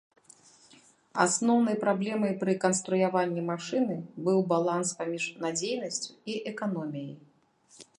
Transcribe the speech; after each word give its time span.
Асноўнай 1.25 1.75
праблемай 1.83 2.33
пры 2.41 2.57
канструяванні 2.65 3.45
машыны 3.53 4.01
быў 4.29 4.39
баланс 4.57 4.87
паміж 5.03 5.23
надзейнасцю 5.47 6.11
і 6.35 6.45
эканоміяй. 6.55 7.19